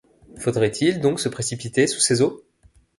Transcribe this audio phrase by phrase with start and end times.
[0.39, 2.43] Faudrait-il donc se précipiter sous ces eaux.